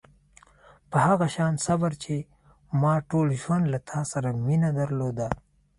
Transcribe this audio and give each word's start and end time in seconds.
په 0.89 0.97
هغه 1.07 1.27
شان 1.35 1.53
صبر 1.65 1.91
چې 2.03 2.15
ما 2.81 2.93
ټول 3.09 3.27
ژوند 3.41 3.65
له 3.73 3.79
تا 3.89 3.99
سره 4.11 4.29
مینه 4.45 4.69
درلوده. 4.79 5.27